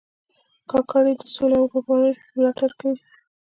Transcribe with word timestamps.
کاکړي 0.71 1.13
د 1.17 1.21
سولې 1.33 1.57
او 1.59 1.65
ورورولۍ 1.71 2.13
ملاتړ 2.37 2.69
کوي. 2.79 2.99